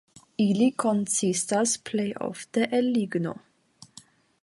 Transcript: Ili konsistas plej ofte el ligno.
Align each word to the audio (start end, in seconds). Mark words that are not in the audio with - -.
Ili 0.45 0.69
konsistas 0.83 1.75
plej 1.91 2.09
ofte 2.31 2.67
el 2.79 2.91
ligno. 2.97 3.39